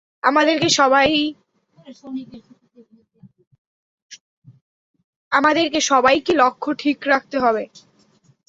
[5.31, 7.63] আমাদেরকে সবাইকে লক্ষ্য ঠিক রাখতে হবে।